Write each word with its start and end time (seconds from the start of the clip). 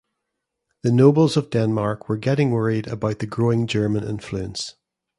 The 0.81 0.91
nobles 0.91 1.37
of 1.37 1.51
Denmark 1.51 2.09
were 2.09 2.17
getting 2.17 2.49
worried 2.49 2.87
about 2.87 3.19
the 3.19 3.27
growing 3.27 3.67
German 3.67 4.03
influence. 4.03 4.73